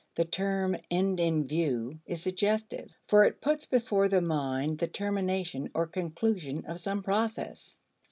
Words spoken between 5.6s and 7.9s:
or conclusion of some process.